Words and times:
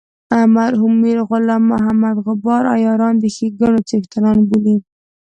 مرحوم 0.57 0.93
میر 1.01 1.19
غلام 1.29 1.63
محمد 1.71 2.15
غبار 2.25 2.63
عیاران 2.75 3.15
د 3.19 3.23
ښیګڼو 3.35 3.79
څښتنان 3.89 4.37
بولي. 4.49 4.75